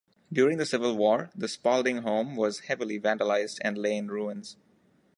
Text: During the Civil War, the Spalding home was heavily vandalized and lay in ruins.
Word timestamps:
During 0.33 0.57
the 0.57 0.65
Civil 0.65 0.97
War, 0.97 1.29
the 1.35 1.47
Spalding 1.47 1.97
home 1.97 2.35
was 2.35 2.61
heavily 2.61 2.99
vandalized 2.99 3.59
and 3.63 3.77
lay 3.77 3.95
in 3.97 4.07
ruins. 4.07 4.57